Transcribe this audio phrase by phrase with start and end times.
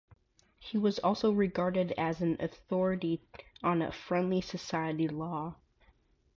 [0.57, 3.21] He was also regarded as ‘an authority
[3.61, 5.57] on Friendly Society law.